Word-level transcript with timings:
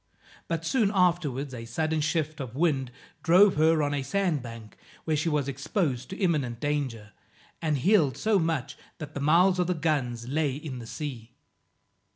But 0.47 0.65
soon 0.65 0.89
afterwards, 0.91 1.53
a 1.53 1.65
sudden 1.65 2.01
shift 2.01 2.39
of 2.39 2.55
wind 2.55 2.89
drove 3.21 3.53
her 3.57 3.83
on 3.83 3.93
a 3.93 4.01
sand 4.01 4.41
bank, 4.41 4.75
where 5.03 5.15
she 5.15 5.29
was 5.29 5.47
exposed 5.47 6.09
to 6.09 6.17
imminent 6.17 6.59
danger, 6.59 7.11
and 7.61 7.77
heeled 7.77 8.17
so 8.17 8.39
much 8.39 8.79
that 8.97 9.13
the 9.13 9.19
mouths 9.21 9.59
of 9.59 9.67
the 9.67 9.75
guns 9.75 10.27
lay 10.27 10.55
in 10.55 10.79
the 10.79 10.87
sea. 10.87 11.33